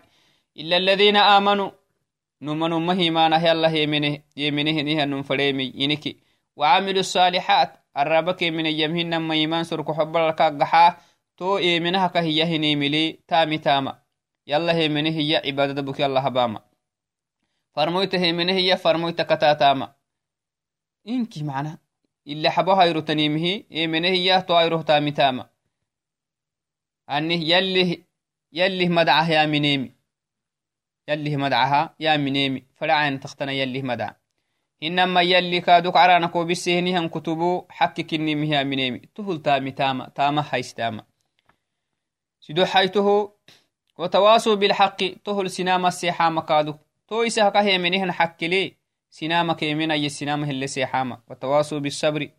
[0.57, 1.71] إلا الذين آمنوا.
[2.41, 6.17] نمنوا مهيمانه يلا يمنه يمنه نيه ننفريمي ينكي.
[6.55, 7.77] وعملوا الصالحات.
[7.97, 10.97] الربك من يمهن ما يمان سرك حب الكاقحا
[11.37, 13.99] تو إيمنها كهي هني ملي تامي تاما.
[14.47, 16.70] يلا هي منه هي عبادة بك يلا هباما.
[22.71, 25.49] هايرو تنيمه إيمنه إياه تو هايرو تامتاما
[27.09, 28.03] أنه يلي
[28.53, 29.91] يلي مدعه يا منيمي
[31.07, 34.11] يلي مدعها يا منيمي فلعين تختنا يلي مدع.
[34.83, 40.73] إنما يلي كادوك عرانكو بسيهنهم كتبو حكك النيمه يا منيمي تهل تامي تاما تاما حيس
[40.73, 41.03] تاما
[42.39, 43.31] سدو حيته
[43.97, 46.75] وتواصوا بالحق تهل سنام السيحة مكادو
[47.11, 48.71] تو إسا هكا منهن حق ليه
[49.09, 52.29] سنام كيمين أي سنام هل سيحاما وتواصوا بالصبر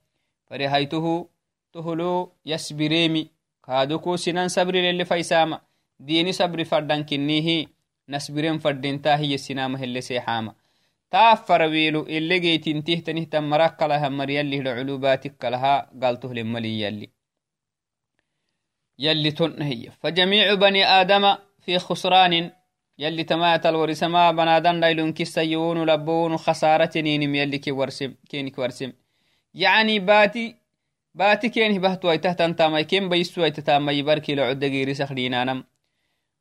[0.46, 1.28] فرهيته
[1.72, 3.30] تهلو يسبريمي
[3.66, 5.60] كادوكو سنان صبر للي فيساما
[6.00, 7.66] ديني صبر فردان كنيه
[8.08, 10.54] nasbiren fadintaa hiye sinama hele seexaama
[11.10, 17.12] taafara wiilu ilegeytintihtanihtan marakkalaha maryallihda culubaatikalaha galtohle mali yalli
[23.02, 28.92] يلي تمات الورس ما بنادن ليلون كسيون لبون خسارة يلي كي ورسم كين كورسم
[29.54, 30.56] يعني باتي
[31.14, 34.64] باتي كين بهتو اي تهتن تامي كين بيسو اي تتام اي بركي لعد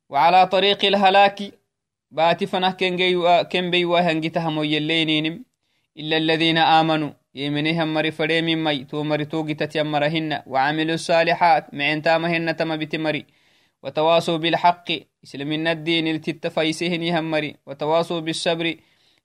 [0.08, 1.38] وعلى طريق الهلاك
[2.10, 5.44] باتي فنه كين بي كين بيوا هنجي تهمو يلي نينم.
[5.98, 9.92] إلا الذين آمنوا يمنهم مري فريم مي تو مري توقي تتيم
[10.46, 13.26] وعملوا الصالحات معين تامهن تما بتمري مري
[13.82, 14.88] وتواصوا بالحق.
[15.24, 18.76] إسلام الدين التتفايسهن يهمري وتواصوا بالصبر.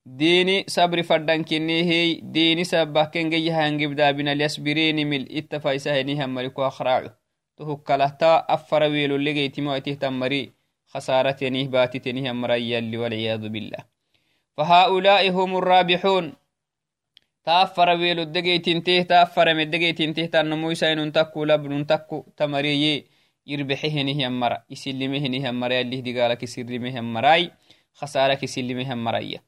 [0.05, 5.37] ديني صبر فردن كني ديني سبه كن جي هنجب دابنا اليسبرين مل.
[5.37, 7.17] اتفايسهن يهمري كو أخراعه
[7.57, 10.51] تهكلهتا أفر ويلو اللي جيتي موتيه تمري.
[10.87, 13.81] خسارتنيه باتتنيه مريا والعياذ بالله.
[14.57, 16.33] فهؤلاء هم الرابحون.
[17.45, 23.05] تأفر ويلو الدقيتنته تافر من الدقيتنته تنمو يسين تكو لبن تكو تمريي
[25.79, 27.51] اللي دقالك يسلمه يمراي
[27.93, 29.39] خسارك يسلمه يمراي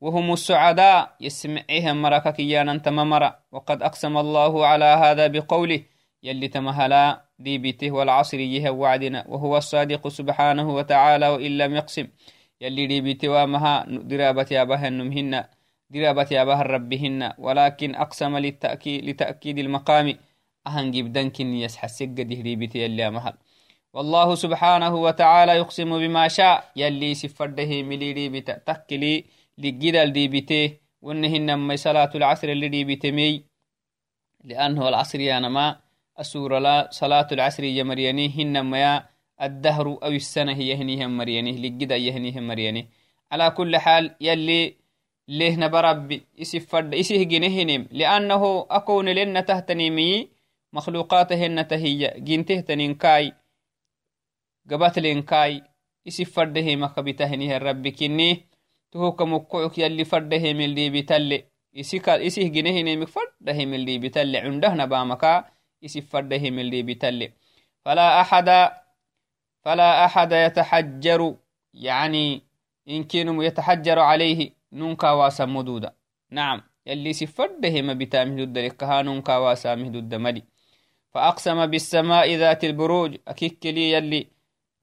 [0.00, 5.82] وهم السعداء يسمعهم مركك كيانا تممرا وقد أقسم الله على هذا بقوله
[6.22, 9.24] يلي تمهلا ديبته والعصر يه وعدنا.
[9.28, 12.06] وهو الصادق سبحانه وتعالى وإن لم يقسم.
[12.60, 15.44] يلي ديبته وامها درابة أباها النمهن
[15.90, 17.32] درابة أباها ربهن.
[17.38, 20.14] ولكن أقسم للتأكيد, لتأكيد المقام
[20.66, 23.34] أهن جبدن كن يسحسق ديبته يلي أمهل
[23.98, 26.70] والله سبحانه وتعالى يقسم بما شاء.
[26.76, 29.24] يلي سفرده ملي ديبته تكلي
[29.58, 30.66] لجدل ديبته
[31.02, 33.42] وإنهن ما صلاة العصر اللي ديبته مي.
[34.44, 35.76] لأنه العصر يانما
[36.16, 38.94] أسورة لا صلاة العصر يمريني هنما يا
[39.42, 41.52] الدهر أو السنة هي هنيهم مريني.
[41.62, 42.86] لقدا يهنيهم مريني.
[43.32, 44.74] على كل حال يلي
[45.28, 50.28] ليه نبرب إسفرد إسه جنهنم لأنه أكون لنا تهتنيمي
[50.72, 53.32] مخلوقاتهن تهي جنته تنينكاي
[54.70, 55.62] قبات لينكاي
[56.08, 58.46] إسفرده مكبتهنه الرب كني
[58.92, 61.42] تهوك مكعك يلي فرده من لي بتل
[61.76, 67.32] إسه جنهنم فرده من لي بتل عنده نبامكا isifadha himildi bitalle.
[67.84, 68.48] فلا أحد
[69.64, 71.36] فلا أحد يتحجر
[71.74, 72.42] يعني
[72.88, 75.94] إن كانوا يتحجر عليه نونكا واسا مدودا
[76.30, 80.44] نعم يلي سفده ما بتامه ضد لكها نونكا واسا ضد مدي
[81.10, 84.28] فأقسم بالسماء ذات البروج أكيك لي يلي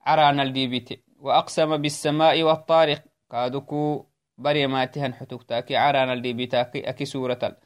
[0.06, 3.02] عرانا الديبيت وأقسم بالسماء والطارق.
[3.30, 4.06] كادوكو
[4.38, 7.56] بري ماتهن حتوكتاكي عرانا الديبيتاكي أكي سورة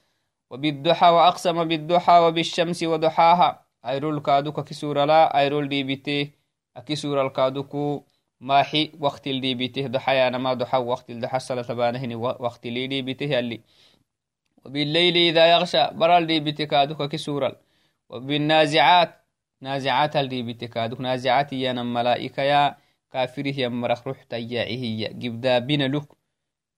[0.51, 3.67] وبالضحى وأقسم بالضحى وبالشمس وضحاها.
[3.87, 5.39] أيرول كادوك كسورة لا.
[5.41, 6.31] أيرول دي بيته
[6.77, 8.05] أكسورة الكادوكو
[8.41, 10.79] ماحي وقت اللي بيته ضحى أنا ما ضحى.
[10.79, 13.61] وقت الضحى الصلاة تبانهني وقت اللي دي بيته اللي
[14.65, 15.87] وبالليل إذا يغشى.
[15.93, 17.57] برال دي بيته كادوك كسورة
[18.09, 19.20] وبالنازعات.
[19.61, 22.77] نازعات اللي بيته كادوك نازعات يا ملائكة يا
[23.13, 26.09] كافره يا مرخ روح تياعيه جبدا بنا لك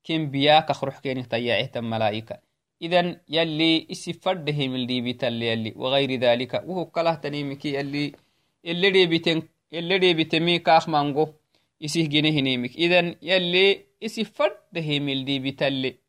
[0.05, 2.39] كم بياك خروح كيني تياعيه ملائكة.
[2.83, 5.73] إذن يلي إسي فرده من دي بيتل يلي.
[5.77, 8.13] وغير ذلك وهو كله تنيمكي يلي.
[15.63, 16.02] اللي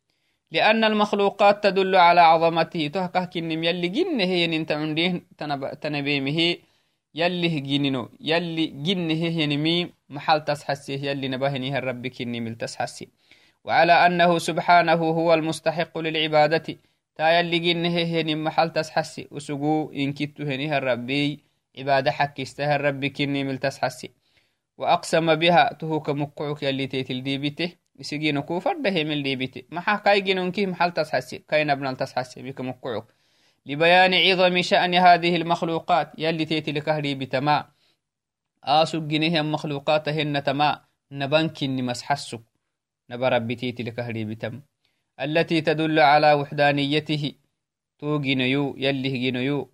[0.54, 2.86] لأن المخلوقات تدل على عظمته.
[2.86, 5.22] تهكه كنم يلي جنه ينين تعنديه
[5.80, 6.56] تنبيمه.
[7.14, 13.06] يلي جنينو يلي جنه ينمي محل تسحسيه يلي نبهنيه الرب كني مل تسحسيه
[13.64, 16.66] وعلى أنه سبحانه هو المستحق للعبادة.
[17.16, 19.28] تا يلي جنه هني محل تسحسي.
[19.30, 21.40] وسقو إن كتو هنيها الربي
[21.78, 24.10] عبادة حق استهى الرب كني مل تسحسي
[24.78, 25.72] وأقسم بها.
[25.80, 27.83] تهوك مقعك يلي تيتل ديبته
[31.48, 32.42] كاين ابن تسحسي.
[32.42, 33.06] بك مقعك
[33.66, 36.12] لبيان عظم شأن هذه المخلوقات.
[36.18, 37.70] يلي تيتل كهري بتما
[38.64, 40.84] آسو جنيه مخلوقاتهن تما.
[41.12, 42.42] نبنكني مسحسك
[43.10, 44.62] نبربتيت لكهري بتم
[45.20, 47.32] التي تدل على وحدانيته.
[47.98, 49.70] توجينيو يلي جينيو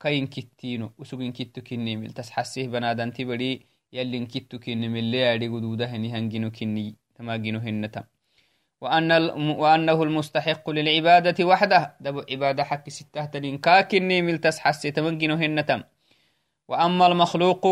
[0.00, 0.92] كاين كتينو.
[0.98, 3.66] وسوغين كتو كني مل تسحسيه بنادن تبري.
[3.92, 8.04] يلي كتو كني مل ليادي قدوده هني هنجينو كني جينو هنتا
[8.80, 9.12] وأن
[9.62, 11.96] وأنه المستحق للعبادة وحده.
[12.00, 13.58] دبو عبادة حق ستة تنين.
[13.58, 15.84] كاكني مل تسحسي تمنجينو هنتا
[16.68, 17.64] وأما المخلوق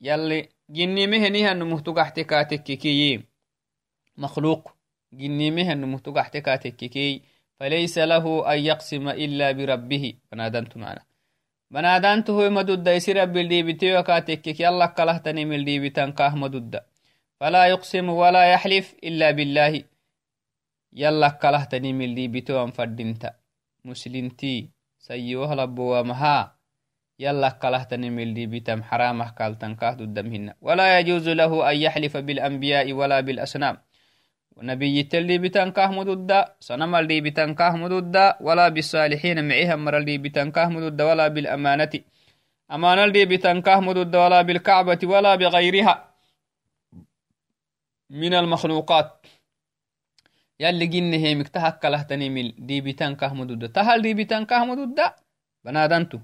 [0.00, 3.24] يلي جني مهنيها نمهتو قحتكاتك كيكيين
[4.16, 4.74] مخلوق
[5.12, 7.22] جنيمه نمتو قحتكاتككي
[7.60, 10.14] فليس له أن يقسم إلا بربه.
[10.32, 11.02] بنادنت معنا.
[11.70, 16.80] بنادنته مدد يسير بالديبتي وكاتكك يلا كلهتني من الديبتان كاه مدد
[17.44, 19.84] فلا يقسم ولا يحلف إلا بالله.
[20.96, 23.22] يلا كلهتني من لي بتوان فردنت
[23.84, 26.56] مسلمتي سيوه لبوا مها
[27.20, 32.92] يلا كلهتني من لي بتم حرامه كالتن كهد الدمهن ولا يجوز له أن يحلف بالأنبياء
[32.92, 33.76] ولا بالأسنام
[34.56, 41.04] ونبي تلي بتنكاه مدودا صنم اللي بتنكاه مدودا ولا بالصالحين معيها مر اللي بتنكاه مدودا
[41.04, 41.92] ولا بالأمانة.
[42.72, 45.00] أمانة اللي بتنكاه مدودا ولا بالكعبة.
[45.04, 46.13] ولا بغيرها.
[48.10, 49.26] من المخلوقات.
[50.60, 55.14] يلي جن هي مكتهك لهتني من دي بتنكاه مدودا تهل دي بتنكاه مدودا
[55.64, 56.18] بنادنتو.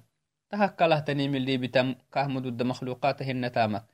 [1.47, 3.85] دي بتنكاه مدودا مخلوقاتهن تامك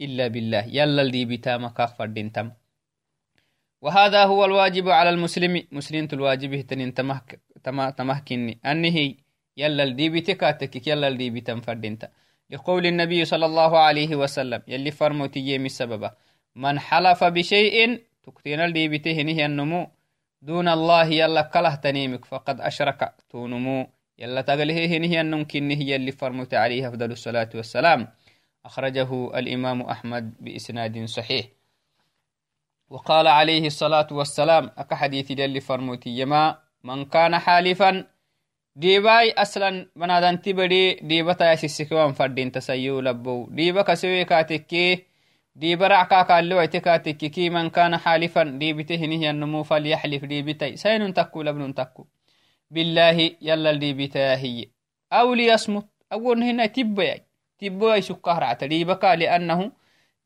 [0.00, 0.64] إلا بالله.
[0.66, 2.50] يلا اللي بتامك أخفر دين تم
[3.82, 7.40] وهذا هو الواجب على المسلم مسلم الواجب تنين تمهك
[7.96, 9.14] تمهكني أنه
[9.56, 12.10] يلا الدي تكاتك يلا الدي بتنفردنت
[12.50, 14.62] لقول النبي صلى الله عليه وسلم.
[14.68, 16.10] يلي فرموتي يمي السبب
[16.56, 19.90] من حلف بشيء تكتين الدي بتهنه النمو
[20.42, 23.86] دون الله يلا كله تنيمك فقد أشرك تونمو
[24.18, 28.08] يلا تقله هنه النمكنه يلي فرموت عليه أفضل الصلاة والسلام
[28.64, 31.46] أخرجه الإمام أحمد بإسناد صحيح
[32.90, 38.06] وقال عليه الصلاة والسلام أكا حديث دل فرموتي يما من كان حالفا
[38.76, 45.11] ديباي أصلا بنادان تبدي ديبتا يسسكوان فردين تسيو لبو ديبا كسوي كاتكي
[45.54, 52.06] ديبا رعكا كالو اعتكاتكي من كان حالفا ديبته النمو فليحلف ديبتي سين تكو لبن تكو
[52.70, 54.66] بالله يلا ديبتا هي
[55.12, 57.22] أو ليصمت أقول هنا تباي
[57.58, 59.72] تباي سكهر عتديبك لأنه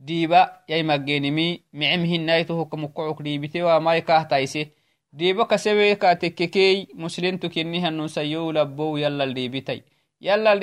[0.01, 4.73] diiba yaimagenimi micem hinaitohokamukocok diibitewa mai kahtaise
[5.13, 9.81] diiba kasewe katekkekei muslintu kinihanun sayow labbow yallal diibitay
[10.21, 10.61] yallal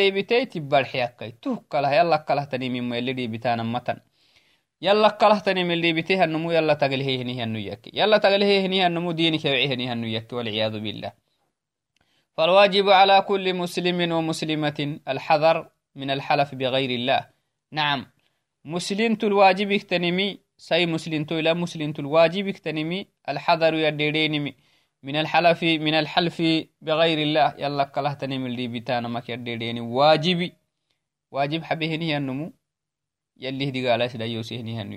[4.84, 7.60] يلا قلهتني من اللي بيته النمو يلا تقله هني هنو
[7.94, 11.12] يلا تقله هني النمو دينك يبعه هني هنو والعياذ بالله.
[12.36, 17.22] فالواجب على كل مسلم ومسلمة الحذر من الحلف بغير الله.
[17.72, 18.06] نعم
[18.66, 24.54] مسلم الواجب اكتنمي سي مسلمت إلى مسلمت الواجب اكتنمي الحذر يديرينمي
[25.04, 26.38] من الحلف من الحلف
[26.82, 27.48] بغير الله.
[27.58, 29.22] يلا قلهتني من اللي بيتانا ما
[29.80, 30.54] واجبي
[31.32, 32.54] واجب حبيه هني النمو
[34.54, 34.94] هني هنو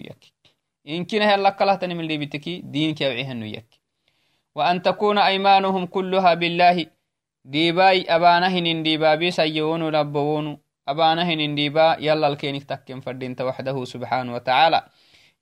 [3.44, 3.80] يك.
[4.54, 6.86] وأن تكون أيمانهم كلها بالله
[7.44, 14.88] ديباي أبانهن ديبابي سيون لبوون أبانا هنين ديبا يلا الكينك تكين فردين وحده سبحانه وتعالى.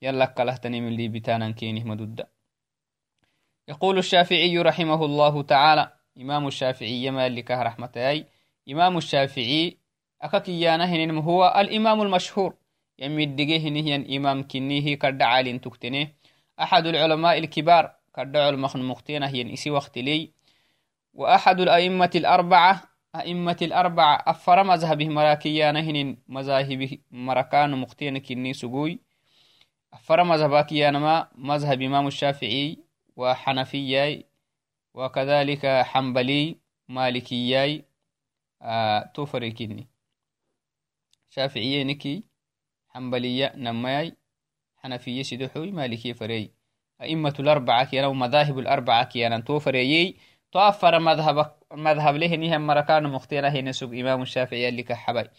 [0.02, 2.28] يلا كلهتني من لي بتانا كينه مدودة
[3.68, 7.26] يقول الشافعي رحمه الله تعالى إمام الشافعي يما
[7.62, 8.26] رحمة أي.
[8.70, 9.76] إمام الشافعي
[10.22, 12.54] أكاكيانا هنين هو الإمام المشهور.
[13.00, 16.08] الدقيه هنين إمام كنيه كرد عالين تكتنه
[16.60, 20.32] أحد العلماء الكبار كرد علماء مختينة هي إسي وقت لي.
[21.14, 22.82] وأحد الأئمة الأربعة
[23.16, 29.00] أئمة الأربعة أفر مذهبه مراكيانا هنين مذاهب مركان مختين كني سقوي.
[29.92, 32.78] أفر مذهبكيانا ما مذهب إمام الشافعي
[33.16, 34.26] وحنفياي
[34.94, 37.84] وكذلك حنبلي مالكياي
[38.62, 39.88] آه توفري كني
[41.30, 42.24] شافعية نكي
[42.94, 44.16] حنبلية نماي
[44.76, 46.50] حنفية سدحوي مالكي فري
[47.02, 50.16] أئمة الأربعة كيانا ومذاهب الأربعة كيانا توفري
[50.52, 55.30] توفر مذهبك مذهب له نهم مركان مختيرة هنا سوق إمام الشافعي اللي كحباي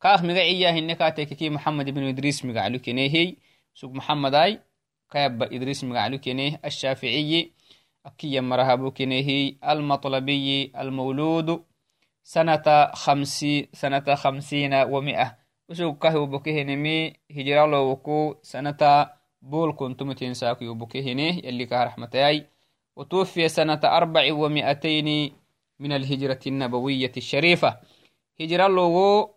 [0.00, 3.34] كاخ مقعية هنا كاتيكي محمد بن إدريس مقعلو كنيه
[3.74, 4.60] سوق محمد أي
[5.10, 7.52] كيب إدريس مقعلو كنيه الشافعي
[8.06, 11.64] أكي مرهبو كنيه المطلبي المولود
[12.22, 15.45] سنة خمسي سنة خمسين ومئة
[17.30, 19.10] هجرة لوكو سنة
[19.42, 21.12] بول كنتم تنساكي وبكيه
[21.46, 22.10] يلي كه رحمة
[22.96, 25.32] وتوفي سنة أربع ومئتين
[25.78, 27.76] من الهجرة النبوية الشريفة
[28.40, 29.34] هجرة اللغو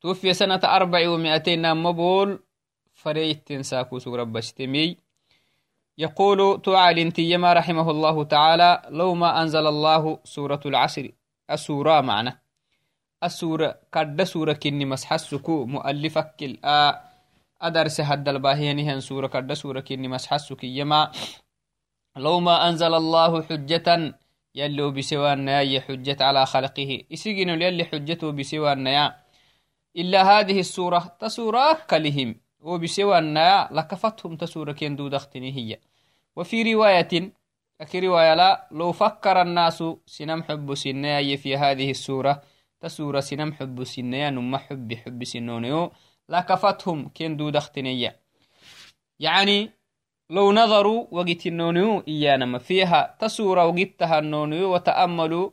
[0.00, 2.42] توفي سنة أربع ومئتين مبول
[2.94, 4.96] فريت تنساكو سورة بشتمي
[5.98, 11.08] يقول تعالى يما رحمه الله تعالى لو ما أنزل الله سورة العصر
[11.50, 12.38] السورة معنا
[13.26, 17.00] سورة كني مسحسكو مؤلفك الآ
[17.62, 21.10] أدرس هد الباهينهن سورة كد سورة كني مسحسك يما
[22.16, 24.14] لو ما أنزل الله حجة
[24.54, 27.02] يلو بسوى النيا حجة على خلقه.
[27.12, 29.16] إسجن يلي حجته بسوى النيا
[29.96, 32.40] إلا هذه السورة تسورة كلهم.
[32.60, 35.78] وبسوى النيا لكفتهم تسورة كندو دختني هي.
[36.36, 37.32] وفي رواية
[37.80, 42.42] أكي رواية لا لو فكر الناس سنم حب سنيا في هذه السورة.
[43.82, 45.92] سنيا نم حب حب سنونيو
[46.28, 48.20] لكفتهم كندو دختنية
[49.20, 49.70] يعني
[50.30, 55.50] لو نظروا وقت النونيو إيانما فيها تسورة وقتها النونيو وتأملوا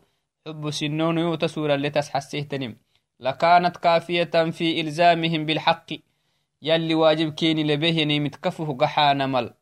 [0.48, 2.76] حب سنونيو تسورة اللي تسحسيه تنم
[3.20, 5.86] لكانت كافية في إلزامهم بالحق.
[6.62, 9.54] يلي واجب كيني لبهني متكفه قحانا مل.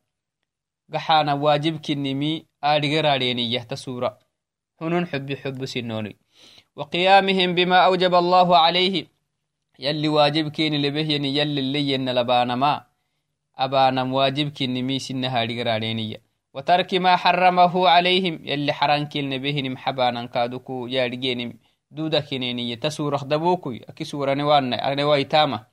[0.93, 4.19] قحانا واجب كيني مي آدقراريني يهتسورة
[4.81, 6.22] هنون حب حب سنوني
[6.75, 9.07] وقيامهم بما أوجب الله عليه.
[9.79, 12.83] يلي واجب كيني لبهني يلي اللي ين لبانا ما.
[14.17, 16.21] واجب كيني مي سنها آدقراريني
[16.53, 21.57] وترك ما حرمه عليهم يلي حران كيني بهني محبانا كادوكو يارجيني
[21.91, 25.65] دودا كنينية تسورة دبوكي أكي سورة نوان نوايتامة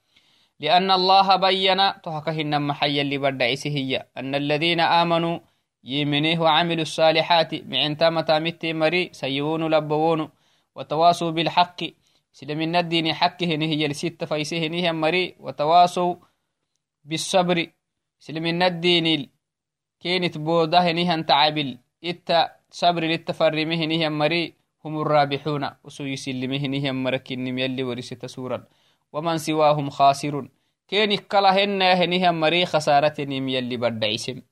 [0.61, 5.39] لأن الله بين تهكهن محيا اللي بدعسه هي أن الذين آمنوا
[5.85, 10.29] يمنيه وعملوا الصالحات معن تامة متي مري سيون لبوون.
[10.81, 11.81] وتواصوا بالحق.
[12.33, 16.15] سلم الدين حقه هي لست فيسه نيه مري وتواصوا
[17.05, 17.67] بالصبر.
[18.19, 19.29] سلم الدين
[20.01, 24.55] كينت بوده نيه تعبل إتا صبر للتفرمه نيه مري
[24.85, 25.65] هم الرابحون.
[25.85, 28.65] وسو سلمهنهم مركنم يلي ورست سورا.
[29.13, 30.49] ومن سواهم خاسر
[30.89, 34.43] كين كلهن هنهم مري خسارتنم يلي بدعسم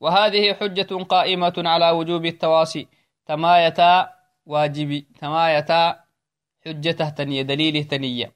[0.00, 2.86] وهذه حجة قائمة على وجوب التواصي.
[3.26, 4.19] تمايتا
[4.50, 5.06] واجبي.
[5.20, 6.04] تمايتا
[6.66, 7.42] حجته تنية.
[7.42, 8.32] دليله تنية.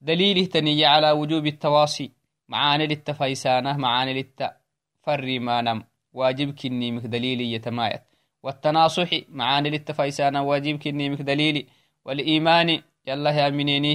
[0.00, 2.10] دليله تنية على وجوب التواصي.
[2.48, 5.84] معاني للتفايسانة معاني للتفري ما نم.
[6.12, 8.02] واجب كني مك دليلي يتمايت
[8.42, 11.66] والتناصح معاني للتفايسانا واجب كني دليلي.
[12.04, 13.92] والإيمان يلا يا منيني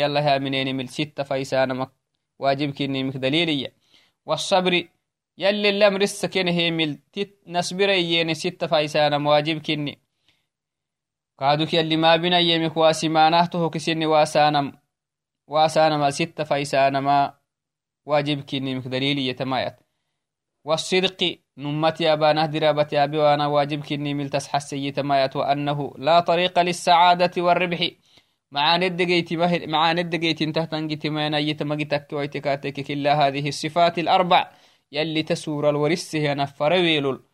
[0.00, 1.90] يلا يا منيني من ستة فايسانا
[2.38, 3.72] واجب كني دليلي.
[4.26, 4.72] والصبر
[5.38, 6.98] يلي اللم رس كنه مل
[7.46, 7.88] نصبر
[8.32, 10.01] ستة فايسانا واجب كني
[11.42, 14.72] قادوك يلي ما بنا يمك واسمانه كسني واسانم
[15.46, 17.34] واسانما ستة فايسانا ما
[18.06, 19.76] واجب كني دليلي يتمايت.
[20.64, 27.42] والصدق نمتي أبانه درابتي أبي وأنا واجب كني ملتس حسيت مايت وأنه لا طريق للسعادة
[27.42, 27.90] والربح.
[28.52, 29.32] مع ندقيت
[29.74, 34.50] مع ندقيت تهتنجت ما نيت مجتك ويتكاتك كلا هذه الصفات الأربع.
[34.92, 37.24] يلي تسور الورس هي نفر ويلول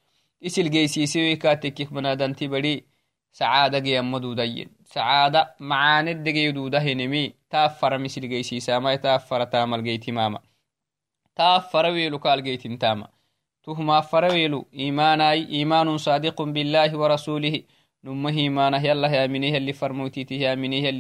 [0.47, 2.88] إسل جيسي سوي كاتك منادن تبري
[3.33, 10.13] سعادة جيام مدودين سعادة مع ندقي دوده نمي تأفر مثل جيسي ساما تأفر تامل جيتي
[10.13, 10.41] ماما
[11.37, 13.09] تأفر ويلو قال جيت تاما
[13.63, 17.63] تهما فرويلو إيماناي إيمان صادق بالله ورسوله.
[18.05, 20.91] نمه إيمانه يلا يا منيه اللي فرموتيته يا منيه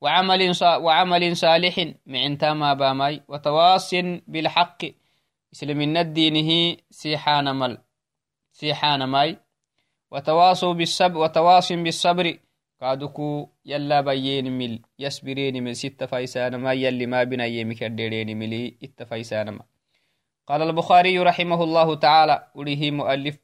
[0.00, 1.74] وعمل وعمل صالح
[2.06, 3.94] معن تاما باماي وتواص
[4.28, 4.80] بالحق.
[5.52, 7.78] إسلام الدينه سيحان مل
[8.52, 9.36] سيحان ماي.
[10.10, 12.38] وتواصوا بالصبر وتواص بالصبر.
[12.80, 18.76] كادوكو يلا بيين مل يسبرين من ستة فايسان ما يلي ما بنا يمك الديرين ملي
[18.82, 19.64] اتفايسان ما.
[20.46, 23.38] قال البخاري رحمه الله تعالى وليه مؤلف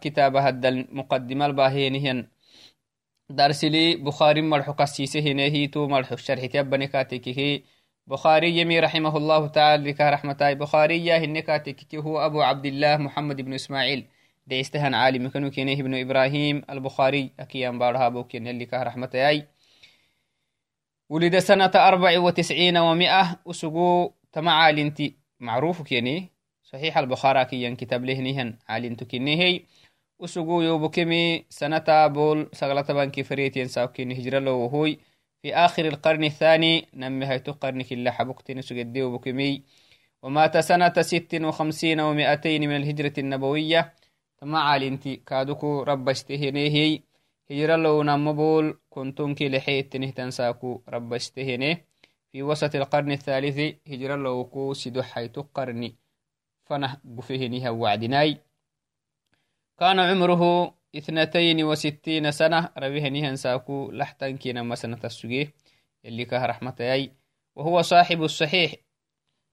[0.00, 2.26] كتاب هذا المقدمة الباهينهن.
[3.30, 7.60] درس لي بخاري مرحو قسيسه نهي تو مرحو الشرح تيبني كاتكه
[8.06, 13.40] بخاري يمي رحمه الله تعالى لك رحمة بخاري يهن كاتكه هو أبو عبد الله محمد
[13.40, 14.06] بن إسماعيل
[14.46, 19.48] ديستهن عالم كانوا كينيه ابن إبراهيم البخاري أكيان بارها بوكين اللي كه رحمة أي
[21.08, 26.30] ولد سنة أربع وتسعين ومئة وسقو تمع عالنتي معروف كيني
[26.62, 29.60] صحيح البخاري كيان كتاب له نهن عالنتو كينيه
[31.48, 34.98] سنة بول سغلة بانكي فريتين ساوكين هجرة له وهوي.
[35.42, 39.62] في آخر القرن الثاني نمي هيتو قرن كلا حبكتين سجدي وبكمي
[40.22, 43.92] ومات سنة ست وخمسين ومئتين من الهجرة النبوية.
[44.40, 47.00] tama calinti kaduku rabbastehenehiy
[47.48, 51.86] hijra lownamabol kontonki lexeettenihtansaku rabbastehene
[52.32, 53.58] في وسط القرن الثالث
[53.88, 55.92] هجرة لوكو سيدو حيث قرن
[56.64, 58.38] فنه قفهنها وعدناي.
[59.78, 62.70] كان عمره اثنتين وستين سنة.
[62.78, 65.54] ربهنها ساكو لحتن كينا مسنة السجيه
[66.04, 67.12] اللي كه رحمة أي
[67.56, 68.74] وهو صاحب الصحيح.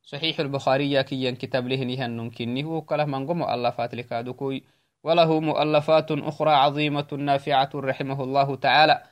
[0.01, 4.63] صحيح البخاري كي كتاب له نهن نمكنه وكله من قم ألفات لكادوكوي.
[5.03, 9.03] وله مؤلفات أخرى عظيمة نافعة رحمه الله تعالى.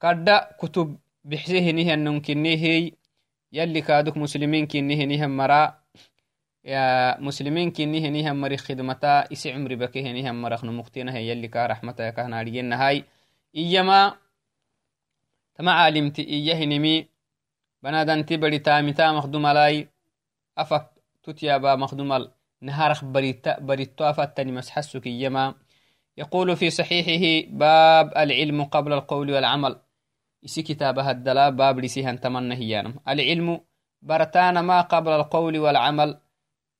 [0.00, 2.90] قد كتب بحسه نهن نمكنه
[3.52, 5.79] يلي كادوك مسلمين كنه نهن مرا.
[6.64, 11.48] يا مسلمين كي نيه نيه مري خدمتا إسي عمري بكيه نيه مرخ نمقتين هي يلي
[11.48, 13.04] كا رحمة يا كهنا لجينا هاي
[13.56, 14.16] إيما
[15.54, 17.08] تما علمت إيه نمي
[17.82, 19.88] بنادان تبري تامتا مخدوم علي
[20.58, 20.86] أفك
[21.22, 22.28] تتيابا مخدوم
[22.60, 25.54] نهارخ بريتا بريتا فتني مسحسك إيما
[26.16, 29.76] يقول في صحيحه باب العلم قبل القول والعمل.
[30.44, 33.60] إسي كتابها الدلا باب لسيهن تمنى هيانم العلم
[34.02, 36.20] برتان ما قبل القول والعمل.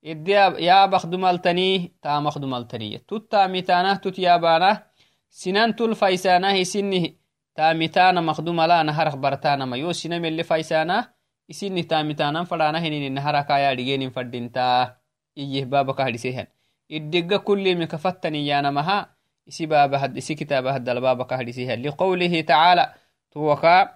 [0.02, 0.32] Idi
[0.68, 4.82] yaabak dumaltanii taamak dumaltaniya tut taamitanah tut yaabanah
[5.28, 7.16] sinan tul faysanah isinih
[7.54, 11.12] taamitana makdumalana harak bartanama yo sinamelle faysanah
[11.48, 14.96] isinih taamitanan fadanahininin harakaya dhigenin fadinta
[15.36, 16.46] iyih babaka hadisehan
[16.88, 19.12] iddiga kullimi kafattaniyyanamaha
[19.46, 22.94] isi babahad isi kitaabahadala babaka hadisehan liqawlihi tacaala
[23.30, 23.94] توكا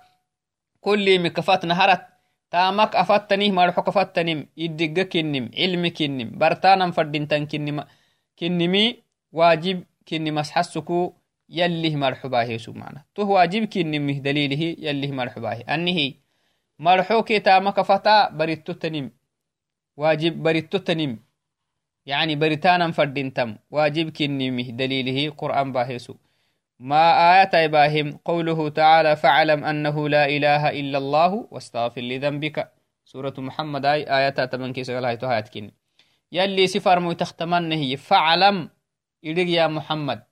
[0.81, 2.07] كل مكفات نهرت
[2.55, 7.85] أفتني مرحو كفتنم يدقا كنم علم كنم برتانا فردنتن كنم
[8.39, 9.03] كنمي
[9.33, 11.13] واجب كنم أسحسكو
[11.49, 15.99] يليه مرحباه سبحانه تو واجب كنم دليله يليه مرحباه أنه
[16.79, 19.11] مرحو كي تامك فتا بريتو تنم
[19.97, 21.19] واجب بريتو تنم
[22.07, 26.15] يعني بريتانا فردنتم واجب كنمه دليله قرآن باهيسو
[26.79, 32.73] ما آيات إباهم قوله تعالى فاعلم أنه لا إله إلا الله واستغفر لذنبك.
[33.05, 35.71] سورة محمد آي آيات تمن كيس تهاتكين
[36.33, 38.71] يلي سفر مو تختمن هي فاعلم.
[39.25, 40.23] إليك يا محمد.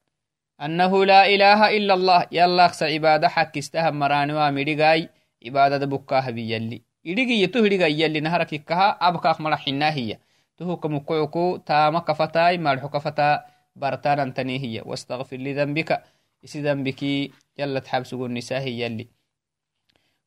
[0.63, 2.27] أنه لا إله إلا الله.
[2.33, 5.09] يلا أخس عبادة حق استهم مرانوا مدقاي
[5.47, 6.83] عبادة بكاه بي يلي.
[7.07, 10.19] إليك يتهدق يلي نهرك كها أبقى مرحنا هي.
[10.57, 13.45] تهو كمقعكو تامك فتاي مرحك فتا
[13.77, 16.03] برتانا تنيهية واستغفر لذنبك.
[16.43, 19.09] isidanbiki yalat xabsugunnisahi yalli.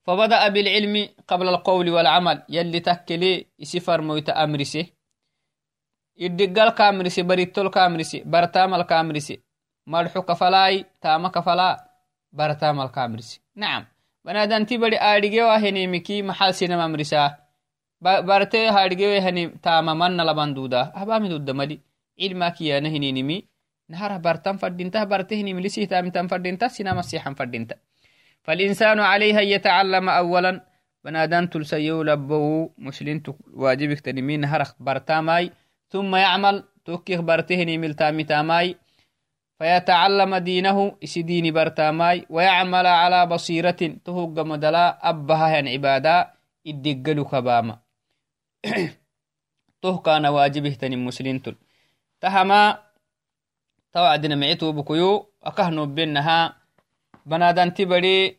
[0.05, 4.82] Fabada'a bilcilmi qabla alqawli walcamal yalli takkele isi farmoyta amrise
[6.16, 9.36] iddiggal amrise barittolka amrise bartaamal kaamrise
[9.86, 11.78] marxu kafalaai taama kafalaa
[12.32, 13.86] bartamalka amrise nacam
[14.24, 17.38] banadanti bari aadhigewa henemiki maxal sinam amrisaa
[18.01, 21.82] barte haadhigewe taama manna laban duuda ahbaamidudda mali.
[22.20, 23.47] Cilmaa kiyaana hininimi
[23.90, 27.76] نهر برتن فردينته برتهني ملسيه تامتن فردينته سنا مسيحا فردينته
[28.44, 30.62] فالإنسان عليه أن يتعلم أولا
[31.04, 33.24] بنادان تلسيو لبو مسلين
[33.54, 35.52] واجبك تنمين نهر برتاماي
[35.90, 38.76] ثم يعمل توكيخ برتهني ملتامي تاماي.
[39.60, 46.34] فيتعلم دينه إسي ديني برتاماي ويعمل على بصيرة تهوغ مدلا أبها يعني عبادة
[46.68, 47.80] إدقلو كباما
[49.82, 51.56] ته كان واجبه تنم تل.
[52.22, 52.85] تهما
[53.96, 56.52] tawacdina micito bukuyu akahno benaha
[57.26, 58.36] banadanti bari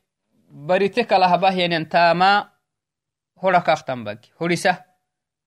[0.52, 2.52] barite kalahabahyanen tama
[3.40, 4.84] horakaktanbag horisa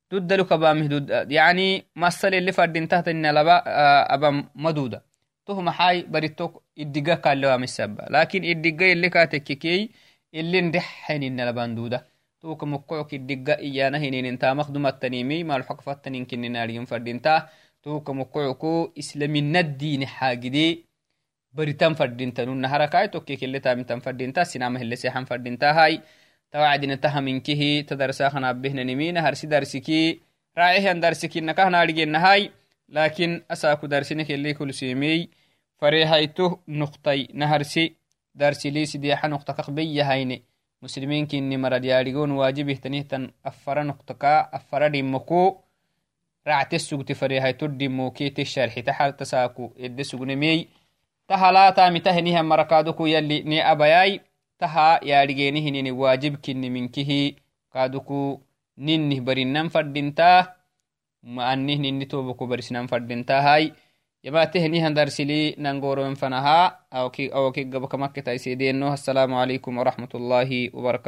[0.10, 0.90] duddalukabamih
[1.30, 3.56] yani masalili fadintahtaninalaba
[4.10, 5.06] aba maduda
[5.46, 9.94] toh maxai barito idiga kalewamisaba lakin idiga ili katekkikey
[10.34, 12.02] ilin dexeninalabanduda
[12.42, 17.46] tuka mukook idiga iyana hininin tamak dumattanimi malxokfattaninkininarigin fadinta
[17.84, 20.86] توك مقعكو إسلامنا الدين حاجدي
[21.54, 26.02] بريتان فردينتا هركاي توكي كل تامتان فردينتا سينما هل سيحان فردينتا هاي.
[26.52, 30.20] توعدنا تها منكه تدرسا خنا بهنا نمين هرسي درسكي.
[30.58, 32.52] راعيه ان درسكي نكهنا أرجينا هاي.
[32.90, 34.74] لكن أساكو درسنك اللي كل
[46.46, 50.68] racte sugti farihaytodimookete sharxita xal tasaaku edde sugnemey
[51.28, 54.22] tahala tamitahenihan marakaduku yalli ne abayai
[54.60, 57.36] taha yaadhigenihinini waajib kinni minkihi
[57.74, 58.42] kaduku
[58.78, 60.56] ninnih barinan fadhintaa
[61.24, 63.72] ma'annih ninni toboku barisinan fadhintahai
[64.24, 71.08] yamatehenihan darsili nangorowen fanaha awaki gabakamakketaisedeeno assalamu alaikum warahmatullahi wabarakatu